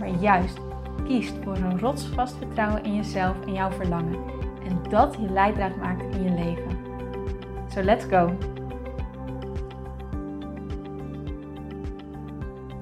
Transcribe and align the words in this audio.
maar 0.00 0.20
juist 0.20 0.58
kiest 1.04 1.34
voor 1.42 1.56
een 1.56 1.78
rotsvast 1.78 2.36
vertrouwen 2.36 2.84
in 2.84 2.94
jezelf 2.94 3.46
en 3.46 3.52
jouw 3.52 3.70
verlangen. 3.70 4.18
En 4.64 4.90
dat 4.90 5.16
je 5.20 5.30
leidraad 5.30 5.76
maakt 5.76 6.14
in 6.14 6.22
je 6.22 6.30
leven. 6.30 6.78
So 7.68 7.82
let's 7.82 8.04
go! 8.04 8.36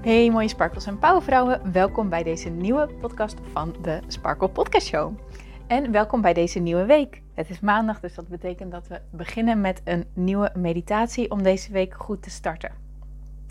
Hey 0.01 0.31
mooie 0.31 0.49
sparkels 0.49 0.87
en 0.87 0.99
powervrouwen, 0.99 1.73
welkom 1.73 2.09
bij 2.09 2.23
deze 2.23 2.49
nieuwe 2.49 2.89
podcast 3.01 3.37
van 3.53 3.75
de 3.83 4.01
Sparkle 4.07 4.49
Podcast 4.49 4.87
Show. 4.87 5.19
En 5.67 5.93
welkom 5.93 6.21
bij 6.21 6.35
deze 6.35 6.59
nieuwe 6.59 6.85
week. 6.85 7.23
Het 7.35 7.51
is 7.51 7.61
maandag, 7.61 8.01
dus 8.01 8.15
dat 8.15 8.29
betekent 8.29 8.73
dat 8.73 8.89
we 8.89 9.01
beginnen 9.11 9.61
met 9.61 9.81
een 9.85 10.05
nieuwe 10.15 10.53
meditatie 10.57 11.31
om 11.31 11.43
deze 11.43 11.73
week 11.73 11.95
goed 11.95 12.23
te 12.23 12.31
starten. 12.31 12.88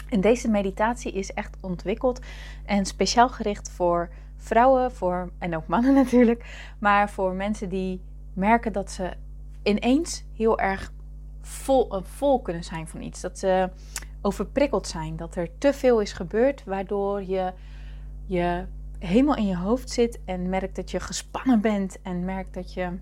En 0.10 0.22
deze 0.22 0.50
meditatie 0.50 1.12
is 1.12 1.34
echt 1.34 1.58
ontwikkeld 1.62 2.20
en 2.66 2.86
speciaal 2.86 3.30
gericht 3.30 3.72
voor 3.72 4.10
vrouwen, 4.38 4.92
voor, 4.92 5.32
en 5.38 5.56
ook 5.56 5.68
mannen 5.68 5.94
natuurlijk, 6.04 6.46
maar 6.80 7.10
voor 7.10 7.34
mensen 7.34 7.70
die 7.70 8.02
merken 8.34 8.74
dat 8.74 8.92
ze 8.92 9.14
ineens 9.64 10.24
heel 10.34 10.60
erg 10.60 10.92
vol, 11.42 11.90
eh, 11.90 12.04
vol 12.04 12.42
kunnen 12.42 12.64
zijn 12.64 12.88
van 12.88 13.02
iets. 13.02 13.22
Dat 13.22 13.40
ze 13.40 13.70
overprikkeld 14.22 14.88
zijn, 14.88 15.16
dat 15.16 15.36
er 15.36 15.50
te 15.58 15.74
veel 15.74 16.00
is 16.00 16.14
gebeurd, 16.14 16.64
waardoor 16.64 17.24
je, 17.24 17.54
je 18.26 18.66
helemaal 19.00 19.36
in 19.36 19.48
je 19.48 19.58
hoofd 19.58 19.90
zit 19.90 20.20
en 20.26 20.50
merkt 20.50 20.76
dat 20.76 20.92
je 20.92 21.00
gespannen 21.00 21.62
bent 21.62 22.02
en 22.02 22.26
merkt 22.26 22.54
dat 22.54 22.74
je 22.74 22.98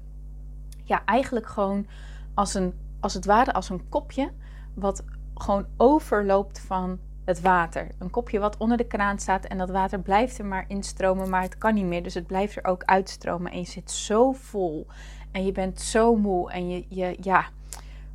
ja, 0.83 1.05
eigenlijk 1.05 1.47
gewoon 1.47 1.87
als, 2.33 2.53
een, 2.53 2.73
als 2.99 3.13
het 3.13 3.25
ware 3.25 3.53
als 3.53 3.69
een 3.69 3.89
kopje 3.89 4.31
wat 4.73 5.03
gewoon 5.35 5.65
overloopt 5.77 6.59
van 6.59 6.99
het 7.25 7.41
water. 7.41 7.87
Een 7.99 8.09
kopje 8.09 8.39
wat 8.39 8.57
onder 8.57 8.77
de 8.77 8.87
kraan 8.87 9.19
staat 9.19 9.45
en 9.45 9.57
dat 9.57 9.69
water 9.69 9.99
blijft 9.99 10.37
er 10.37 10.45
maar 10.45 10.65
instromen, 10.67 11.29
maar 11.29 11.41
het 11.41 11.57
kan 11.57 11.73
niet 11.73 11.85
meer. 11.85 12.03
Dus 12.03 12.13
het 12.13 12.27
blijft 12.27 12.55
er 12.55 12.65
ook 12.65 12.83
uitstromen 12.83 13.51
en 13.51 13.59
je 13.59 13.65
zit 13.65 13.91
zo 13.91 14.31
vol 14.31 14.87
en 15.31 15.45
je 15.45 15.51
bent 15.51 15.81
zo 15.81 16.15
moe 16.15 16.51
en 16.51 16.69
je, 16.69 16.85
je 16.89 17.17
ja, 17.21 17.45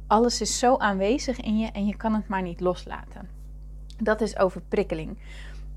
alles 0.06 0.40
is 0.40 0.58
zo 0.58 0.76
aanwezig 0.76 1.40
in 1.40 1.58
je 1.58 1.70
en 1.70 1.86
je 1.86 1.96
kan 1.96 2.14
het 2.14 2.28
maar 2.28 2.42
niet 2.42 2.60
loslaten. 2.60 3.28
Dat 3.98 4.20
is 4.20 4.38
overprikkeling. 4.38 5.18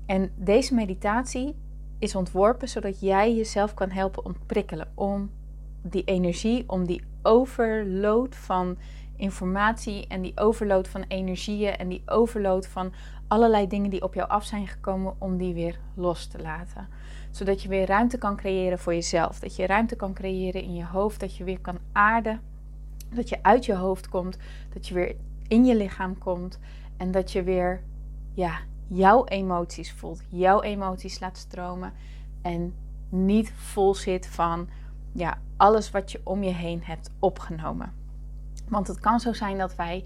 En 0.06 0.32
deze 0.36 0.74
meditatie 0.74 1.56
is 1.98 2.14
ontworpen 2.14 2.68
zodat 2.68 3.00
jij 3.00 3.34
jezelf 3.34 3.74
kan 3.74 3.90
helpen 3.90 4.24
ontprikkelen 4.24 4.88
om 4.94 5.30
die 5.82 6.04
energie, 6.04 6.64
om 6.66 6.86
die 6.86 7.02
overload 7.22 8.36
van 8.36 8.76
informatie 9.16 10.06
en 10.06 10.22
die 10.22 10.38
overload 10.38 10.88
van 10.88 11.04
energieën 11.08 11.76
en 11.76 11.88
die 11.88 12.02
overload 12.06 12.66
van 12.66 12.92
allerlei 13.28 13.66
dingen 13.66 13.90
die 13.90 14.02
op 14.02 14.14
jou 14.14 14.28
af 14.28 14.44
zijn 14.44 14.68
gekomen, 14.68 15.14
om 15.18 15.36
die 15.36 15.54
weer 15.54 15.78
los 15.94 16.26
te 16.26 16.38
laten. 16.38 16.88
Zodat 17.30 17.62
je 17.62 17.68
weer 17.68 17.86
ruimte 17.86 18.18
kan 18.18 18.36
creëren 18.36 18.78
voor 18.78 18.94
jezelf. 18.94 19.38
Dat 19.38 19.56
je 19.56 19.66
ruimte 19.66 19.96
kan 19.96 20.14
creëren 20.14 20.62
in 20.62 20.74
je 20.74 20.84
hoofd, 20.84 21.20
dat 21.20 21.36
je 21.36 21.44
weer 21.44 21.60
kan 21.60 21.78
aarden. 21.92 22.40
Dat 23.10 23.28
je 23.28 23.42
uit 23.42 23.64
je 23.64 23.74
hoofd 23.74 24.08
komt, 24.08 24.38
dat 24.72 24.88
je 24.88 24.94
weer 24.94 25.16
in 25.48 25.64
je 25.64 25.76
lichaam 25.76 26.18
komt 26.18 26.58
en 26.96 27.10
dat 27.10 27.32
je 27.32 27.42
weer 27.42 27.82
ja, 28.32 28.58
jouw 28.86 29.24
emoties 29.24 29.92
voelt, 29.92 30.22
jouw 30.28 30.62
emoties 30.62 31.20
laat 31.20 31.36
stromen 31.36 31.92
en 32.42 32.74
niet 33.08 33.52
vol 33.52 33.94
zit 33.94 34.26
van 34.26 34.68
ja, 35.12 35.38
alles 35.56 35.90
wat 35.90 36.12
je 36.12 36.20
om 36.24 36.42
je 36.42 36.52
heen 36.52 36.80
hebt 36.82 37.10
opgenomen. 37.18 38.03
Want 38.74 38.86
het 38.86 39.00
kan 39.00 39.20
zo 39.20 39.32
zijn 39.32 39.58
dat 39.58 39.74
wij, 39.74 40.04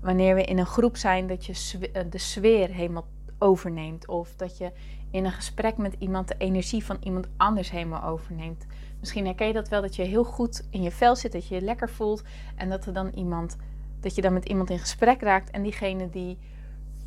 wanneer 0.00 0.34
we 0.34 0.44
in 0.44 0.58
een 0.58 0.66
groep 0.66 0.96
zijn, 0.96 1.26
dat 1.26 1.46
je 1.46 1.90
eh, 1.92 2.04
de 2.10 2.18
sfeer 2.18 2.68
helemaal 2.68 3.06
overneemt. 3.38 4.08
Of 4.08 4.34
dat 4.36 4.58
je 4.58 4.72
in 5.10 5.24
een 5.24 5.32
gesprek 5.32 5.76
met 5.76 5.96
iemand 5.98 6.28
de 6.28 6.34
energie 6.38 6.84
van 6.84 6.96
iemand 7.02 7.28
anders 7.36 7.70
helemaal 7.70 8.02
overneemt. 8.02 8.66
Misschien 9.00 9.24
herken 9.24 9.46
je 9.46 9.52
dat 9.52 9.68
wel, 9.68 9.80
dat 9.80 9.96
je 9.96 10.02
heel 10.02 10.24
goed 10.24 10.66
in 10.70 10.82
je 10.82 10.90
vel 10.90 11.16
zit, 11.16 11.32
dat 11.32 11.48
je 11.48 11.54
je 11.54 11.60
lekker 11.60 11.90
voelt. 11.90 12.22
En 12.56 12.68
dat 12.68 12.86
er 12.86 12.92
dan 12.92 13.10
iemand, 13.14 13.56
dat 14.00 14.14
je 14.14 14.22
dan 14.22 14.32
met 14.32 14.48
iemand 14.48 14.70
in 14.70 14.78
gesprek 14.78 15.20
raakt. 15.20 15.50
En 15.50 15.62
diegene 15.62 16.10
die, 16.10 16.38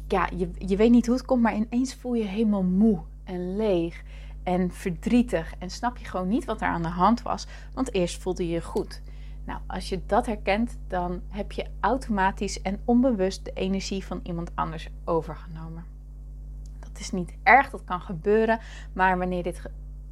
ja, 0.08 0.30
je, 0.36 0.50
je 0.58 0.76
weet 0.76 0.92
niet 0.92 1.06
hoe 1.06 1.16
het 1.16 1.26
komt, 1.26 1.42
maar 1.42 1.56
ineens 1.56 1.96
voel 1.96 2.14
je 2.14 2.24
helemaal 2.24 2.64
moe 2.64 3.00
en 3.24 3.56
leeg 3.56 4.04
en 4.44 4.72
verdrietig. 4.72 5.54
En 5.60 5.70
snap 5.70 5.98
je 5.98 6.06
gewoon 6.06 6.28
niet 6.28 6.46
wat 6.46 6.62
er 6.62 6.68
aan 6.68 6.82
de 6.82 6.88
hand 6.88 7.22
was. 7.22 7.48
Want 7.74 7.94
eerst 7.94 8.22
voelde 8.22 8.48
je 8.48 8.54
je 8.54 8.62
goed. 8.62 9.02
Nou, 9.46 9.60
als 9.68 9.90
je 9.90 10.02
dat 10.06 10.26
herkent, 10.26 10.78
dan 10.88 11.22
heb 11.30 11.52
je 11.52 11.66
automatisch 11.80 12.62
en 12.62 12.82
onbewust 12.86 13.46
de 13.46 13.54
energie 13.54 14.06
van 14.06 14.20
iemand 14.24 14.52
anders 14.56 14.90
overgenomen. 15.06 15.86
Dat 16.80 17.00
is 17.00 17.12
niet 17.12 17.34
erg, 17.44 17.70
dat 17.70 17.84
kan 17.84 18.02
gebeuren, 18.02 18.60
maar 18.94 19.18
wanneer 19.18 19.44
dit 19.44 19.62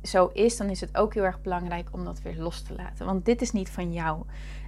zo 0.04 0.30
is, 0.34 0.58
dan 0.58 0.70
is 0.70 0.82
het 0.82 0.98
ook 0.98 1.14
heel 1.14 1.24
erg 1.24 1.42
belangrijk 1.42 1.88
om 1.92 2.06
dat 2.06 2.22
weer 2.22 2.38
los 2.38 2.62
te 2.62 2.76
laten. 2.76 3.06
Want 3.06 3.26
dit 3.26 3.42
is 3.42 3.52
niet 3.52 3.70
van 3.70 3.94
jou. 3.94 4.24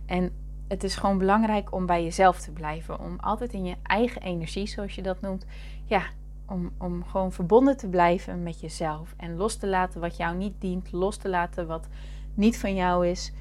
En 0.05 0.31
het 0.67 0.83
is 0.83 0.95
gewoon 0.95 1.17
belangrijk 1.17 1.73
om 1.73 1.85
bij 1.85 2.03
jezelf 2.03 2.39
te 2.39 2.51
blijven. 2.51 2.99
Om 2.99 3.19
altijd 3.19 3.53
in 3.53 3.65
je 3.65 3.75
eigen 3.83 4.21
energie, 4.21 4.67
zoals 4.67 4.95
je 4.95 5.01
dat 5.01 5.21
noemt, 5.21 5.45
ja, 5.85 6.03
om, 6.45 6.71
om 6.77 7.05
gewoon 7.05 7.31
verbonden 7.31 7.77
te 7.77 7.87
blijven 7.87 8.43
met 8.43 8.59
jezelf. 8.59 9.13
En 9.17 9.35
los 9.35 9.55
te 9.55 9.67
laten 9.67 10.01
wat 10.01 10.17
jou 10.17 10.37
niet 10.37 10.53
dient, 10.59 10.91
los 10.91 11.17
te 11.17 11.29
laten 11.29 11.67
wat 11.67 11.87
niet 12.33 12.57
van 12.57 12.75
jou 12.75 13.07
is. 13.07 13.33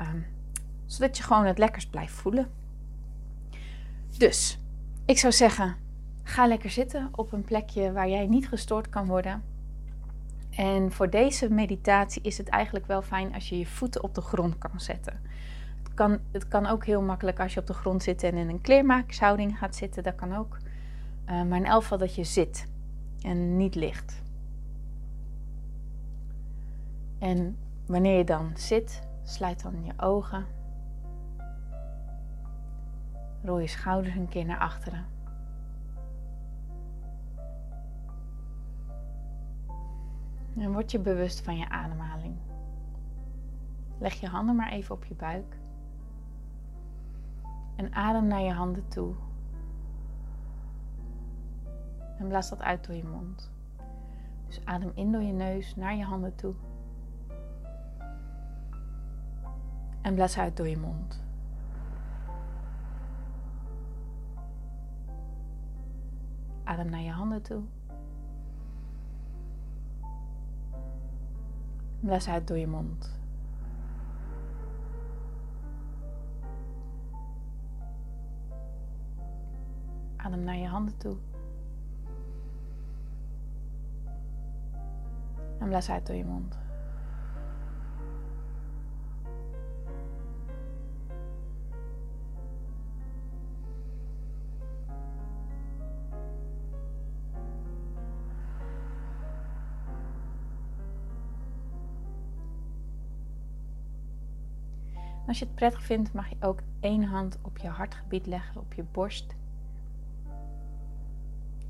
Um, 0.00 0.26
zodat 0.86 1.16
je 1.16 1.22
gewoon 1.22 1.44
het 1.46 1.58
lekkers 1.58 1.86
blijft 1.86 2.12
voelen. 2.12 2.50
Dus, 4.18 4.58
ik 5.04 5.18
zou 5.18 5.32
zeggen, 5.32 5.76
ga 6.22 6.46
lekker 6.46 6.70
zitten 6.70 7.08
op 7.12 7.32
een 7.32 7.44
plekje 7.44 7.92
waar 7.92 8.08
jij 8.08 8.26
niet 8.26 8.48
gestoord 8.48 8.88
kan 8.88 9.06
worden. 9.06 9.42
En 10.50 10.92
voor 10.92 11.10
deze 11.10 11.50
meditatie 11.50 12.22
is 12.22 12.38
het 12.38 12.48
eigenlijk 12.48 12.86
wel 12.86 13.02
fijn 13.02 13.34
als 13.34 13.48
je 13.48 13.58
je 13.58 13.66
voeten 13.66 14.02
op 14.02 14.14
de 14.14 14.20
grond 14.20 14.58
kan 14.58 14.80
zetten. 14.80 15.20
Het 15.82 15.94
kan, 15.94 16.18
het 16.32 16.48
kan 16.48 16.66
ook 16.66 16.84
heel 16.84 17.02
makkelijk 17.02 17.40
als 17.40 17.54
je 17.54 17.60
op 17.60 17.66
de 17.66 17.72
grond 17.72 18.02
zit 18.02 18.22
en 18.22 18.34
in 18.34 18.48
een 18.48 18.60
kleermakershouding 18.60 19.58
gaat 19.58 19.76
zitten. 19.76 20.02
Dat 20.02 20.14
kan 20.14 20.36
ook. 20.36 20.56
Uh, 21.28 21.42
maar 21.42 21.58
in 21.58 21.66
elk 21.66 21.82
geval 21.82 21.98
dat 21.98 22.14
je 22.14 22.24
zit 22.24 22.66
en 23.20 23.56
niet 23.56 23.74
ligt. 23.74 24.22
En 27.18 27.56
wanneer 27.86 28.18
je 28.18 28.24
dan 28.24 28.50
zit, 28.54 29.02
sluit 29.24 29.62
dan 29.62 29.84
je 29.84 29.92
ogen. 29.96 30.55
Rol 33.46 33.58
je 33.58 33.66
schouders 33.66 34.14
een 34.14 34.28
keer 34.28 34.44
naar 34.44 34.58
achteren. 34.58 35.04
En 40.56 40.72
word 40.72 40.90
je 40.90 40.98
bewust 40.98 41.40
van 41.40 41.56
je 41.56 41.68
ademhaling. 41.68 42.36
Leg 43.98 44.14
je 44.14 44.26
handen 44.26 44.56
maar 44.56 44.70
even 44.70 44.94
op 44.94 45.04
je 45.04 45.14
buik. 45.14 45.56
En 47.76 47.94
adem 47.94 48.26
naar 48.26 48.40
je 48.40 48.52
handen 48.52 48.88
toe. 48.88 49.14
En 52.18 52.28
blaas 52.28 52.48
dat 52.48 52.62
uit 52.62 52.86
door 52.86 52.96
je 52.96 53.04
mond. 53.04 53.50
Dus 54.46 54.64
adem 54.64 54.92
in 54.94 55.12
door 55.12 55.22
je 55.22 55.32
neus 55.32 55.76
naar 55.76 55.96
je 55.96 56.04
handen 56.04 56.34
toe. 56.34 56.54
En 60.02 60.14
blaas 60.14 60.38
uit 60.38 60.56
door 60.56 60.68
je 60.68 60.78
mond. 60.78 61.25
Adem 66.66 66.90
naar 66.90 67.00
je 67.00 67.10
handen 67.10 67.42
toe. 67.42 67.62
Blaas 72.00 72.28
uit 72.28 72.46
door 72.46 72.58
je 72.58 72.66
mond. 72.66 73.20
Adem 80.16 80.44
naar 80.44 80.56
je 80.56 80.66
handen 80.66 80.96
toe. 80.96 81.16
En 85.58 85.68
blaas 85.68 85.90
uit 85.90 86.06
door 86.06 86.16
je 86.16 86.24
mond. 86.24 86.65
Als 105.26 105.38
je 105.38 105.44
het 105.44 105.54
prettig 105.54 105.82
vindt, 105.82 106.12
mag 106.12 106.28
je 106.28 106.36
ook 106.40 106.60
één 106.80 107.04
hand 107.04 107.38
op 107.42 107.58
je 107.58 107.68
hartgebied 107.68 108.26
leggen, 108.26 108.60
op 108.60 108.72
je 108.72 108.84
borst. 108.92 109.34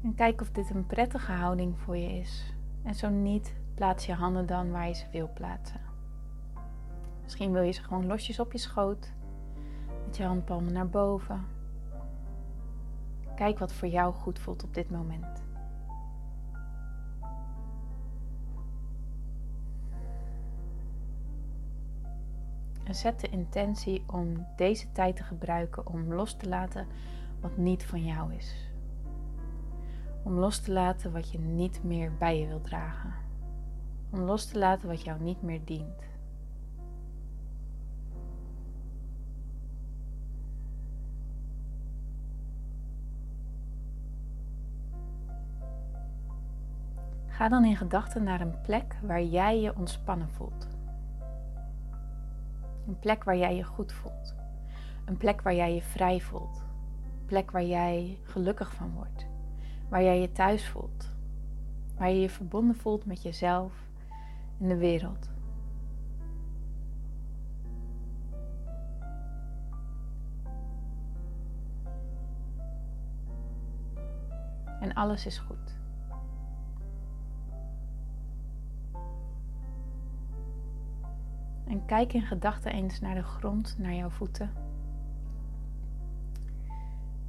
En 0.03 0.14
kijk 0.14 0.41
of 0.41 0.50
dit 0.50 0.70
een 0.70 0.87
prettige 0.87 1.32
houding 1.32 1.79
voor 1.79 1.97
je 1.97 2.19
is. 2.19 2.55
En 2.82 2.94
zo 2.94 3.08
niet, 3.08 3.55
plaats 3.75 4.06
je 4.06 4.12
handen 4.12 4.47
dan 4.47 4.70
waar 4.70 4.88
je 4.88 4.94
ze 4.94 5.06
wil 5.12 5.31
plaatsen. 5.35 5.81
Misschien 7.23 7.53
wil 7.53 7.62
je 7.62 7.73
ze 7.73 7.82
gewoon 7.82 8.06
losjes 8.06 8.41
op 8.41 8.53
je 8.53 8.58
schoot, 8.58 9.12
met 10.06 10.17
je 10.17 10.25
handpalmen 10.25 10.73
naar 10.73 10.88
boven. 10.88 11.44
Kijk 13.35 13.59
wat 13.59 13.73
voor 13.73 13.88
jou 13.88 14.14
goed 14.14 14.38
voelt 14.38 14.64
op 14.64 14.75
dit 14.75 14.91
moment. 14.91 15.46
En 22.87 22.94
zet 22.94 23.21
de 23.21 23.29
intentie 23.29 24.05
om 24.06 24.47
deze 24.56 24.93
tijd 24.93 25.17
te 25.17 25.23
gebruiken 25.23 25.87
om 25.87 26.12
los 26.15 26.37
te 26.37 26.49
laten 26.49 26.87
wat 27.41 27.56
niet 27.56 27.85
van 27.85 28.05
jou 28.05 28.35
is. 28.35 28.71
Om 30.23 30.33
los 30.33 30.61
te 30.61 30.73
laten 30.73 31.12
wat 31.12 31.31
je 31.31 31.38
niet 31.38 31.85
meer 31.85 32.17
bij 32.19 32.38
je 32.41 32.47
wilt 32.47 32.65
dragen. 32.65 33.15
Om 34.11 34.21
los 34.21 34.47
te 34.47 34.59
laten 34.59 34.88
wat 34.88 35.03
jou 35.03 35.23
niet 35.23 35.43
meer 35.43 35.61
dient. 35.65 36.05
Ga 47.27 47.49
dan 47.49 47.65
in 47.65 47.77
gedachten 47.77 48.23
naar 48.23 48.41
een 48.41 48.61
plek 48.61 48.97
waar 49.03 49.23
jij 49.23 49.61
je 49.61 49.77
ontspannen 49.77 50.31
voelt. 50.31 50.75
Een 52.87 52.99
plek 52.99 53.25
waar 53.25 53.37
jij 53.37 53.56
je 53.56 53.65
goed 53.65 53.93
voelt. 53.93 54.35
Een 55.05 55.17
plek 55.17 55.43
waar 55.43 55.55
jij 55.55 55.75
je 55.75 55.83
vrij 55.83 56.21
voelt. 56.21 56.65
Een 57.21 57.27
plek 57.27 57.50
waar 57.50 57.65
jij 57.65 58.19
gelukkig 58.23 58.73
van 58.73 58.93
wordt. 58.94 59.27
Waar 59.88 60.03
jij 60.03 60.21
je 60.21 60.33
thuis 60.33 60.69
voelt. 60.69 61.11
Waar 61.99 62.09
je 62.09 62.21
je 62.21 62.31
verbonden 62.31 62.77
voelt 62.77 63.06
met 63.06 63.23
jezelf 63.23 63.73
en 64.61 64.69
de 64.69 64.77
wereld. 64.77 65.31
En 74.81 74.94
alles 74.94 75.27
is 75.27 75.38
goed. 75.38 75.86
Kijk 81.87 82.12
in 82.12 82.23
gedachten 82.23 82.73
eens 82.73 83.00
naar 83.00 83.15
de 83.15 83.23
grond, 83.23 83.79
naar 83.79 83.94
jouw 83.94 84.11
voeten. 84.11 84.50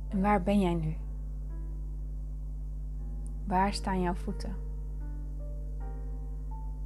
En 0.08 0.22
waar 0.22 0.44
ben 0.44 0.60
jij 0.60 0.74
nu? 0.74 0.96
Waar 3.44 3.74
staan 3.74 4.02
jouw 4.02 4.14
voeten? 4.14 4.56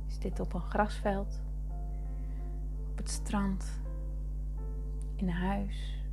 Is 0.07 0.19
dit 0.19 0.39
op 0.39 0.53
een 0.53 0.61
grasveld? 0.61 1.41
Op 2.91 2.97
het 2.97 3.09
strand? 3.09 3.81
In 5.15 5.27
een 5.27 5.33
huis? 5.33 6.03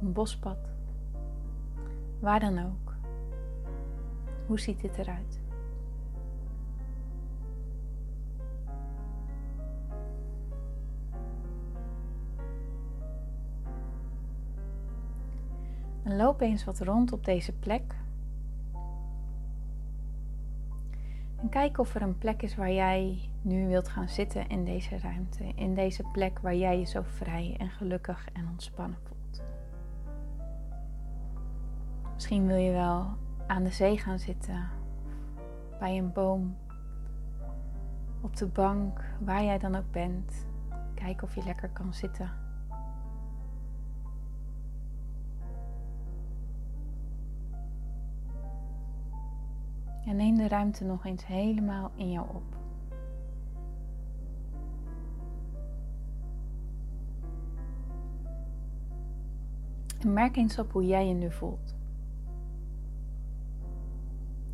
Een 0.00 0.12
bospad? 0.12 0.58
Waar 2.20 2.40
dan 2.40 2.58
ook. 2.58 2.94
Hoe 4.46 4.60
ziet 4.60 4.80
dit 4.80 4.98
eruit? 4.98 5.37
En 16.08 16.16
loop 16.16 16.40
eens 16.40 16.64
wat 16.64 16.80
rond 16.80 17.12
op 17.12 17.24
deze 17.24 17.52
plek. 17.52 17.94
En 21.36 21.48
kijk 21.48 21.78
of 21.78 21.94
er 21.94 22.02
een 22.02 22.18
plek 22.18 22.42
is 22.42 22.56
waar 22.56 22.72
jij 22.72 23.30
nu 23.42 23.66
wilt 23.66 23.88
gaan 23.88 24.08
zitten 24.08 24.48
in 24.48 24.64
deze 24.64 24.98
ruimte. 24.98 25.44
In 25.54 25.74
deze 25.74 26.02
plek 26.12 26.38
waar 26.38 26.54
jij 26.54 26.78
je 26.78 26.84
zo 26.84 27.02
vrij 27.04 27.54
en 27.58 27.70
gelukkig 27.70 28.28
en 28.32 28.48
ontspannen 28.48 28.98
voelt. 29.02 29.42
Misschien 32.14 32.46
wil 32.46 32.56
je 32.56 32.72
wel 32.72 33.06
aan 33.46 33.64
de 33.64 33.70
zee 33.70 33.98
gaan 33.98 34.18
zitten. 34.18 34.68
Bij 35.78 35.98
een 35.98 36.12
boom. 36.12 36.56
Op 38.20 38.36
de 38.36 38.46
bank, 38.46 39.04
waar 39.20 39.44
jij 39.44 39.58
dan 39.58 39.76
ook 39.76 39.90
bent. 39.90 40.46
Kijk 40.94 41.22
of 41.22 41.34
je 41.34 41.44
lekker 41.44 41.68
kan 41.68 41.94
zitten. 41.94 42.47
En 50.08 50.16
neem 50.16 50.36
de 50.36 50.48
ruimte 50.48 50.84
nog 50.84 51.04
eens 51.04 51.26
helemaal 51.26 51.90
in 51.94 52.10
jou 52.10 52.28
op. 52.28 52.56
En 60.00 60.12
merk 60.12 60.36
eens 60.36 60.58
op 60.58 60.72
hoe 60.72 60.86
jij 60.86 61.06
je 61.06 61.14
nu 61.14 61.32
voelt. 61.32 61.74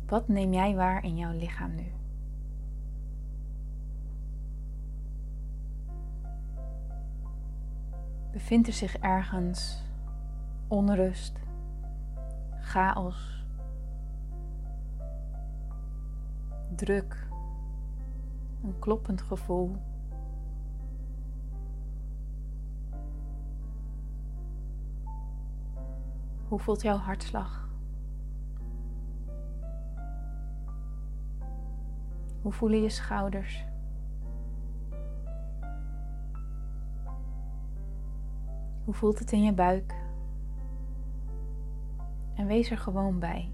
Wat 0.07 0.27
neem 0.27 0.53
jij 0.53 0.75
waar 0.75 1.03
in 1.03 1.17
jouw 1.17 1.33
lichaam 1.37 1.75
nu? 1.75 1.91
Bevindt 8.31 8.67
er 8.67 8.73
zich 8.73 8.97
ergens 8.97 9.83
onrust, 10.67 11.39
chaos? 12.59 13.44
Druk, 16.75 17.27
een 18.63 18.79
kloppend 18.79 19.21
gevoel. 19.21 19.75
Hoe 26.47 26.59
voelt 26.59 26.81
jouw 26.81 26.97
hartslag? 26.97 27.69
Hoe 32.41 32.51
voelen 32.51 32.81
je 32.81 32.89
schouders? 32.89 33.65
Hoe 38.83 38.93
voelt 38.93 39.19
het 39.19 39.31
in 39.31 39.43
je 39.43 39.53
buik? 39.53 39.95
En 42.35 42.45
wees 42.47 42.71
er 42.71 42.77
gewoon 42.77 43.19
bij. 43.19 43.51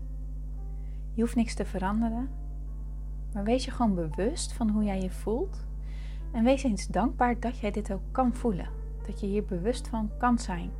Je 1.13 1.22
hoeft 1.22 1.36
niks 1.36 1.53
te 1.53 1.65
veranderen. 1.65 2.40
Maar 3.33 3.43
wees 3.43 3.65
je 3.65 3.71
gewoon 3.71 3.95
bewust 3.95 4.53
van 4.53 4.69
hoe 4.69 4.83
jij 4.83 5.01
je 5.01 5.11
voelt. 5.11 5.65
En 6.31 6.43
wees 6.43 6.63
eens 6.63 6.88
dankbaar 6.88 7.39
dat 7.39 7.57
jij 7.57 7.71
dit 7.71 7.91
ook 7.91 8.01
kan 8.11 8.33
voelen. 8.33 8.69
Dat 9.05 9.19
je 9.19 9.27
hier 9.27 9.45
bewust 9.45 9.88
van 9.88 10.09
kan 10.17 10.39
zijn. 10.39 10.71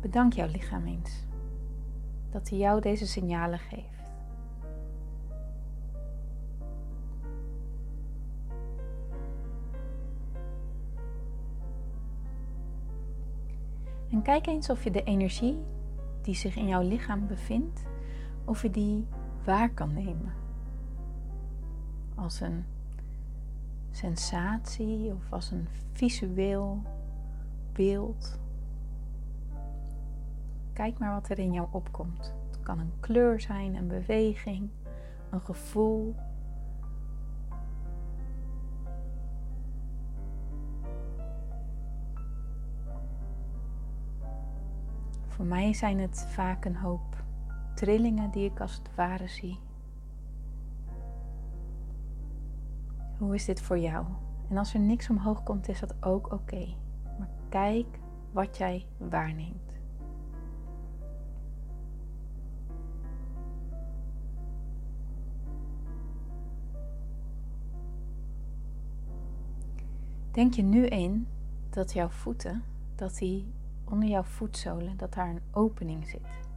Bedank 0.00 0.32
jouw 0.32 0.48
lichaam 0.48 0.86
eens 0.86 1.26
dat 2.30 2.48
hij 2.48 2.58
jou 2.58 2.80
deze 2.80 3.06
signalen 3.06 3.58
geeft. 3.58 3.96
En 14.10 14.22
kijk 14.22 14.46
eens 14.46 14.70
of 14.70 14.84
je 14.84 14.90
de 14.90 15.02
energie 15.02 15.58
die 16.22 16.34
zich 16.34 16.56
in 16.56 16.66
jouw 16.66 16.82
lichaam 16.82 17.26
bevindt, 17.26 17.84
of 18.48 18.62
je 18.62 18.70
die 18.70 19.06
waar 19.44 19.70
kan 19.70 19.92
nemen. 19.92 20.32
Als 22.14 22.40
een 22.40 22.64
sensatie 23.90 25.12
of 25.12 25.32
als 25.32 25.50
een 25.50 25.68
visueel 25.92 26.82
beeld. 27.72 28.38
Kijk 30.72 30.98
maar 30.98 31.12
wat 31.12 31.28
er 31.28 31.38
in 31.38 31.52
jou 31.52 31.68
opkomt. 31.70 32.34
Het 32.50 32.62
kan 32.62 32.78
een 32.78 32.92
kleur 33.00 33.40
zijn, 33.40 33.74
een 33.74 33.88
beweging, 33.88 34.68
een 35.30 35.40
gevoel. 35.40 36.14
Voor 45.26 45.44
mij 45.44 45.72
zijn 45.72 45.98
het 45.98 46.26
vaak 46.28 46.64
een 46.64 46.76
hoop 46.76 47.17
trillingen 47.78 48.30
die 48.30 48.50
ik 48.50 48.60
als 48.60 48.74
het 48.74 48.94
ware 48.94 49.28
zie. 49.28 49.58
Hoe 53.18 53.34
is 53.34 53.44
dit 53.44 53.60
voor 53.60 53.78
jou? 53.78 54.06
En 54.48 54.56
als 54.56 54.74
er 54.74 54.80
niks 54.80 55.10
omhoog 55.10 55.42
komt, 55.42 55.68
is 55.68 55.80
dat 55.80 55.94
ook 56.00 56.32
oké. 56.32 56.66
Maar 57.18 57.28
kijk 57.48 57.86
wat 58.32 58.56
jij 58.56 58.86
waarneemt. 58.96 59.72
Denk 70.30 70.54
je 70.54 70.62
nu 70.62 70.86
in 70.86 71.26
dat 71.70 71.92
jouw 71.92 72.08
voeten, 72.08 72.62
dat 72.94 73.14
die 73.14 73.52
onder 73.84 74.08
jouw 74.08 74.22
voetzolen, 74.22 74.96
dat 74.96 75.14
daar 75.14 75.28
een 75.28 75.42
opening 75.50 76.06
zit. 76.06 76.47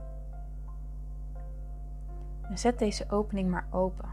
En 2.51 2.58
zet 2.58 2.79
deze 2.79 3.10
opening 3.10 3.50
maar 3.50 3.67
open. 3.70 4.10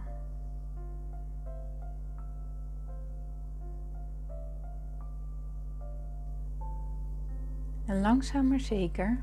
En 7.86 8.00
langzaam 8.00 8.48
maar 8.48 8.60
zeker 8.60 9.18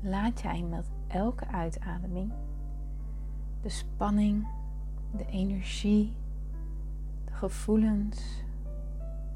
laat 0.00 0.40
jij 0.40 0.62
met 0.62 0.90
elke 1.06 1.46
uitademing 1.46 2.32
de 3.62 3.68
spanning, 3.68 4.46
de 5.16 5.26
energie, 5.26 6.12
de 7.24 7.32
gevoelens, 7.32 8.42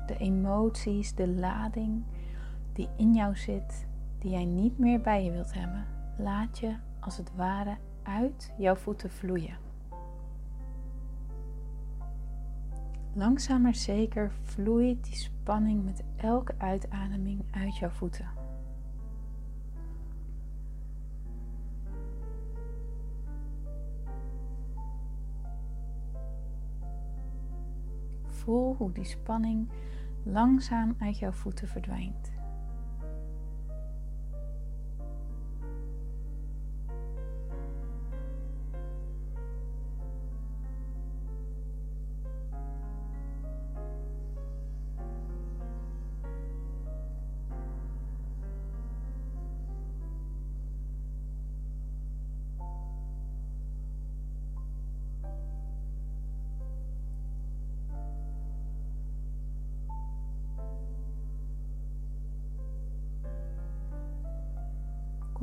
de 0.07 0.17
emoties, 0.17 1.15
de 1.15 1.29
lading 1.29 2.03
die 2.73 2.89
in 2.97 3.15
jou 3.15 3.37
zit, 3.37 3.87
die 4.19 4.31
jij 4.31 4.45
niet 4.45 4.79
meer 4.79 5.01
bij 5.01 5.25
je 5.25 5.31
wilt 5.31 5.55
hebben, 5.55 5.87
laat 6.19 6.59
je 6.59 6.77
als 7.01 7.17
het 7.17 7.35
ware 7.37 7.77
uit 8.11 8.53
jouw 8.59 8.75
voeten 8.75 9.11
vloeien. 9.11 9.57
Langzaam 13.13 13.63
maar 13.63 13.75
zeker 13.75 14.33
vloeit 14.43 15.05
die 15.05 15.15
spanning 15.15 15.85
met 15.85 16.03
elke 16.17 16.55
uitademing 16.59 17.45
uit 17.51 17.77
jouw 17.77 17.89
voeten. 17.89 18.29
Voel 28.27 28.75
hoe 28.75 28.93
die 28.93 29.05
spanning 29.05 29.69
langzaam 30.23 30.95
uit 30.99 31.19
jouw 31.19 31.33
voeten 31.33 31.69
verdwijnt. 31.69 32.30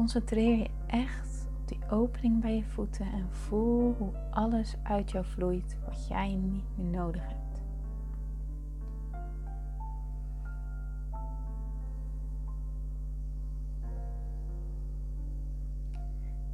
Concentreer 0.07 0.57
je 0.57 0.69
echt 0.85 1.47
op 1.59 1.67
die 1.67 1.79
opening 1.89 2.41
bij 2.41 2.55
je 2.55 2.63
voeten 2.63 3.05
en 3.05 3.29
voel 3.29 3.95
hoe 3.97 4.13
alles 4.31 4.75
uit 4.83 5.11
jou 5.11 5.25
vloeit 5.25 5.77
wat 5.85 6.07
jij 6.07 6.35
niet 6.35 6.63
meer 6.75 6.85
nodig 6.85 7.21
hebt. 7.27 7.61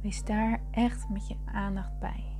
Wees 0.00 0.24
daar 0.24 0.60
echt 0.70 1.08
met 1.08 1.28
je 1.28 1.36
aandacht 1.44 1.98
bij. 1.98 2.33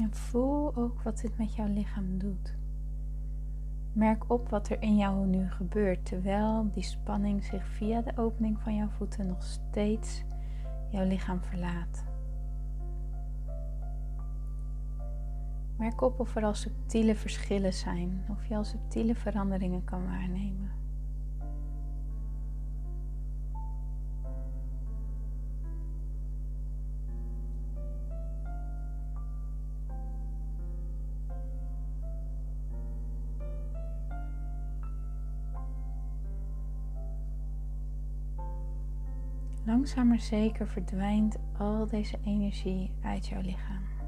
En 0.00 0.14
voel 0.14 0.76
ook 0.76 1.02
wat 1.02 1.20
dit 1.20 1.38
met 1.38 1.54
jouw 1.54 1.66
lichaam 1.66 2.18
doet. 2.18 2.54
Merk 3.92 4.30
op 4.30 4.48
wat 4.48 4.68
er 4.68 4.82
in 4.82 4.96
jou 4.96 5.26
nu 5.26 5.50
gebeurt 5.50 6.04
terwijl 6.04 6.70
die 6.72 6.82
spanning 6.82 7.44
zich 7.44 7.66
via 7.66 8.00
de 8.00 8.12
opening 8.16 8.60
van 8.60 8.76
jouw 8.76 8.88
voeten 8.88 9.26
nog 9.26 9.42
steeds 9.42 10.24
jouw 10.90 11.04
lichaam 11.04 11.40
verlaat. 11.42 12.04
Merk 15.76 16.00
op 16.00 16.20
of 16.20 16.36
er 16.36 16.44
al 16.44 16.54
subtiele 16.54 17.14
verschillen 17.14 17.72
zijn, 17.72 18.24
of 18.28 18.46
je 18.46 18.56
al 18.56 18.64
subtiele 18.64 19.14
veranderingen 19.14 19.84
kan 19.84 20.04
waarnemen. 20.04 20.79
Langzaam 39.70 40.08
maar 40.08 40.20
zeker 40.20 40.68
verdwijnt 40.68 41.36
al 41.58 41.86
deze 41.86 42.18
energie 42.24 42.90
uit 43.02 43.26
jouw 43.26 43.40
lichaam. 43.40 43.99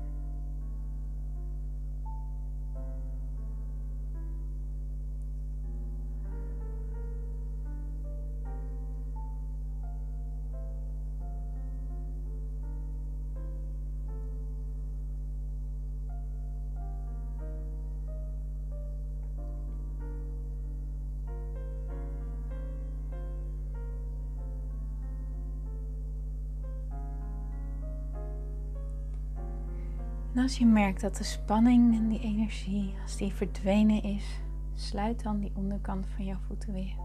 En 30.35 30.43
als 30.43 30.59
je 30.59 30.67
merkt 30.67 31.01
dat 31.01 31.17
de 31.17 31.25
spanning 31.25 31.95
en 31.95 32.09
die 32.09 32.21
energie, 32.21 32.95
als 33.03 33.17
die 33.17 33.33
verdwenen 33.33 34.03
is, 34.03 34.41
sluit 34.75 35.23
dan 35.23 35.41
die 35.41 35.53
onderkant 35.55 36.07
van 36.07 36.25
jouw 36.25 36.39
voeten 36.47 36.73
weer. 36.73 36.97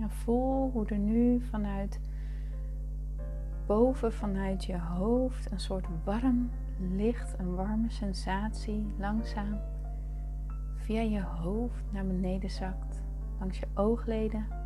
En 0.00 0.10
voel 0.10 0.70
hoe 0.70 0.86
er 0.86 0.98
nu 0.98 1.40
vanuit 1.40 2.00
boven, 3.66 4.12
vanuit 4.12 4.64
je 4.64 4.78
hoofd, 4.78 5.50
een 5.50 5.60
soort 5.60 5.86
warm 6.04 6.50
licht, 6.78 7.34
een 7.38 7.54
warme 7.54 7.90
sensatie 7.90 8.86
langzaam 8.98 9.58
via 10.76 11.00
je 11.00 11.22
hoofd 11.22 11.84
naar 11.92 12.06
beneden 12.06 12.50
zakt, 12.50 13.02
langs 13.38 13.58
je 13.58 13.66
oogleden 13.74 14.57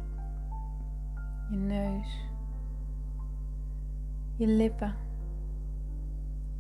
je 1.53 1.59
neus, 1.59 2.29
je 4.37 4.47
lippen, 4.47 4.95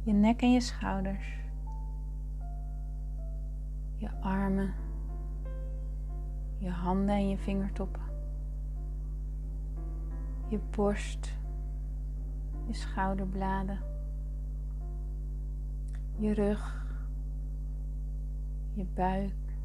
je 0.02 0.12
nek 0.12 0.42
en 0.42 0.52
je 0.52 0.60
schouders, 0.60 1.26
je 3.96 4.10
armen, 4.20 4.74
je 6.58 6.70
handen 6.70 7.14
en 7.14 7.28
je 7.28 7.36
vingertoppen, 7.36 8.02
je 10.48 10.60
borst, 10.76 11.38
je 12.66 12.74
schouderbladen, 12.74 13.78
je 16.18 16.34
rug, 16.34 16.86
je 18.74 18.84
buik, 18.84 19.56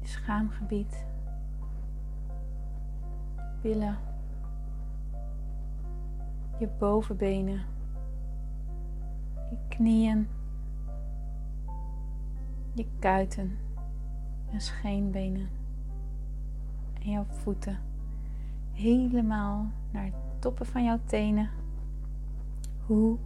je 0.00 0.06
schaamgebied 0.06 1.10
billen, 3.62 3.98
je 6.58 6.68
bovenbenen, 6.78 7.60
je 9.50 9.56
knieën, 9.68 10.28
je 12.74 12.86
kuiten 12.98 13.58
en 14.52 14.60
scheenbenen 14.60 15.48
en 17.00 17.10
jouw 17.10 17.24
voeten. 17.24 17.78
Helemaal 18.72 19.70
naar 19.90 20.10
de 20.10 20.38
toppen 20.38 20.66
van 20.66 20.84
jouw 20.84 20.98
tenen. 21.04 21.50
Hoe 22.86 23.18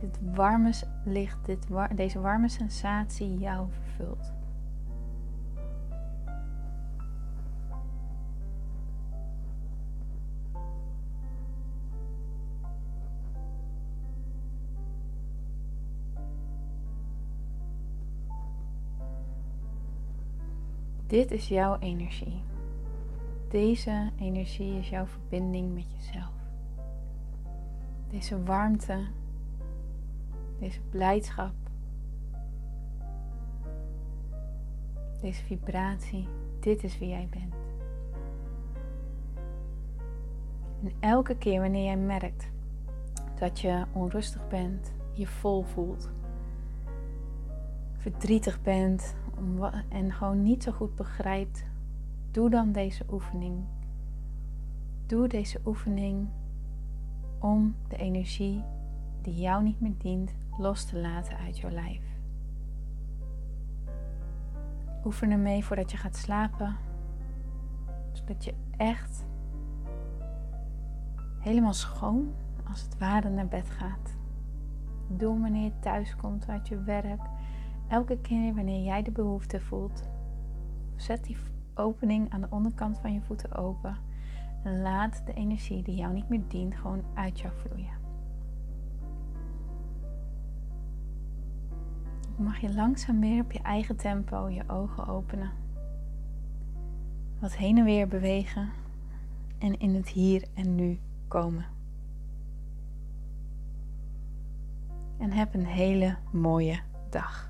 dit 0.00 0.18
warme 0.34 0.72
licht, 1.04 1.46
dit, 1.46 1.66
deze 1.94 2.20
warme 2.20 2.48
sensatie 2.48 3.38
jou 3.38 3.68
vervult. 3.70 4.32
Dit 21.10 21.30
is 21.30 21.48
jouw 21.48 21.78
energie. 21.78 22.42
Deze 23.48 24.10
energie 24.18 24.78
is 24.78 24.88
jouw 24.88 25.06
verbinding 25.06 25.74
met 25.74 25.92
jezelf. 25.92 26.32
Deze 28.08 28.42
warmte, 28.42 29.06
deze 30.58 30.80
blijdschap, 30.80 31.52
deze 35.20 35.44
vibratie, 35.44 36.28
dit 36.60 36.84
is 36.84 36.98
wie 36.98 37.08
jij 37.08 37.28
bent. 37.30 37.54
En 40.82 40.92
elke 41.00 41.36
keer 41.36 41.60
wanneer 41.60 41.84
jij 41.84 41.96
merkt 41.96 42.50
dat 43.38 43.60
je 43.60 43.84
onrustig 43.92 44.48
bent, 44.48 44.92
je 45.12 45.26
vol 45.26 45.62
voelt, 45.62 46.10
verdrietig 47.96 48.62
bent 48.62 49.14
en 49.88 50.12
gewoon 50.12 50.42
niet 50.42 50.62
zo 50.62 50.72
goed 50.72 50.94
begrijpt, 50.94 51.64
doe 52.30 52.50
dan 52.50 52.72
deze 52.72 53.04
oefening. 53.10 53.64
Doe 55.06 55.28
deze 55.28 55.60
oefening 55.66 56.28
om 57.38 57.74
de 57.88 57.96
energie 57.96 58.64
die 59.22 59.34
jou 59.34 59.62
niet 59.62 59.80
meer 59.80 59.94
dient 59.98 60.34
los 60.58 60.84
te 60.84 61.00
laten 61.00 61.36
uit 61.36 61.58
jouw 61.58 61.70
lijf. 61.70 62.02
Oefen 65.04 65.30
ermee 65.30 65.64
voordat 65.64 65.90
je 65.90 65.96
gaat 65.96 66.16
slapen, 66.16 66.76
zodat 68.12 68.44
je 68.44 68.54
echt 68.76 69.26
helemaal 71.38 71.72
schoon, 71.72 72.32
als 72.68 72.82
het 72.82 72.98
ware, 72.98 73.28
naar 73.28 73.48
bed 73.48 73.70
gaat. 73.70 74.16
Doe 75.08 75.40
wanneer 75.40 75.64
je 75.64 75.78
thuis 75.78 76.16
komt 76.16 76.48
uit 76.48 76.68
je 76.68 76.82
werk. 76.82 77.20
Elke 77.90 78.18
keer 78.18 78.54
wanneer 78.54 78.84
jij 78.84 79.02
de 79.02 79.10
behoefte 79.10 79.60
voelt, 79.60 80.02
zet 80.96 81.24
die 81.24 81.36
opening 81.74 82.30
aan 82.30 82.40
de 82.40 82.50
onderkant 82.50 82.98
van 82.98 83.12
je 83.12 83.20
voeten 83.20 83.54
open. 83.54 83.96
En 84.64 84.82
laat 84.82 85.22
de 85.26 85.32
energie 85.32 85.82
die 85.82 85.96
jou 85.96 86.12
niet 86.12 86.28
meer 86.28 86.42
dient 86.48 86.74
gewoon 86.74 87.02
uit 87.14 87.40
jou 87.40 87.52
vloeien. 87.56 88.00
mag 92.40 92.58
je 92.58 92.74
langzaam 92.74 93.20
weer 93.20 93.42
op 93.42 93.52
je 93.52 93.62
eigen 93.62 93.96
tempo 93.96 94.48
je 94.48 94.68
ogen 94.68 95.06
openen. 95.06 95.50
Wat 97.38 97.56
heen 97.56 97.78
en 97.78 97.84
weer 97.84 98.08
bewegen 98.08 98.70
en 99.58 99.78
in 99.78 99.94
het 99.94 100.08
hier 100.08 100.44
en 100.54 100.74
nu 100.74 100.98
komen. 101.28 101.64
En 105.18 105.30
heb 105.30 105.54
een 105.54 105.66
hele 105.66 106.16
mooie 106.30 106.80
dag. 107.10 107.49